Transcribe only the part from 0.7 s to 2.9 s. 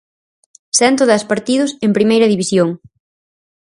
Cento dez partidos en Primeira División.